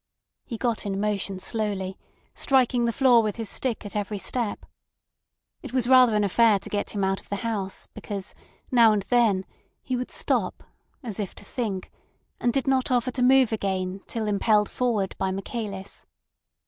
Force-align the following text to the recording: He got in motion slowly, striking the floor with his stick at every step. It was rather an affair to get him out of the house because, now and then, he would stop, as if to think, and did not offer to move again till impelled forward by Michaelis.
He 0.45 0.57
got 0.57 0.83
in 0.83 0.99
motion 0.99 1.39
slowly, 1.39 1.95
striking 2.33 2.85
the 2.85 2.91
floor 2.91 3.21
with 3.21 3.35
his 3.35 3.51
stick 3.51 3.85
at 3.85 3.95
every 3.95 4.17
step. 4.17 4.65
It 5.61 5.73
was 5.73 5.87
rather 5.87 6.15
an 6.15 6.23
affair 6.23 6.57
to 6.57 6.69
get 6.71 6.89
him 6.95 7.03
out 7.03 7.19
of 7.21 7.29
the 7.29 7.35
house 7.45 7.85
because, 7.93 8.33
now 8.71 8.93
and 8.93 9.03
then, 9.09 9.45
he 9.83 9.95
would 9.95 10.09
stop, 10.09 10.63
as 11.03 11.19
if 11.19 11.35
to 11.35 11.45
think, 11.45 11.91
and 12.39 12.51
did 12.51 12.65
not 12.65 12.89
offer 12.89 13.11
to 13.11 13.21
move 13.21 13.51
again 13.51 14.01
till 14.07 14.25
impelled 14.25 14.71
forward 14.71 15.15
by 15.19 15.29
Michaelis. 15.29 16.07